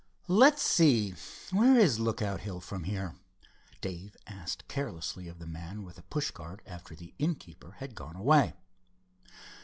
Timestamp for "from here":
2.59-3.13